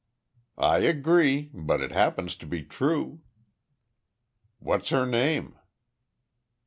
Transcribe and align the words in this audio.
"I 0.57 0.79
agree. 0.79 1.51
But 1.53 1.79
it 1.79 1.91
happens 1.91 2.35
to 2.37 2.47
be 2.47 2.63
true." 2.63 3.21
"What's 4.57 4.89
her 4.89 5.05
name?" 5.05 5.59